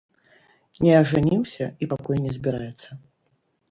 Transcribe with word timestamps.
Не 0.85 0.93
ажаніўся 1.01 1.71
і 1.81 1.91
пакуль 1.95 2.25
не 2.27 2.31
збіраецца. 2.41 3.03